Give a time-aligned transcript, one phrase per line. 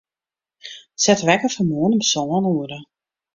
[1.03, 2.79] Set de wekker foar moarn om sân oere.